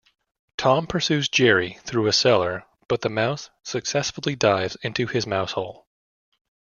[0.57, 5.85] Tom pursues Jerry through a cellar, but the mouse successfully dives into his mousehole.